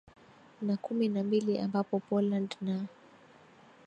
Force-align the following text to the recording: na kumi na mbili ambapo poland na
na 0.61 0.77
kumi 0.77 1.07
na 1.09 1.23
mbili 1.23 1.59
ambapo 1.59 1.99
poland 1.99 2.55
na 2.61 2.85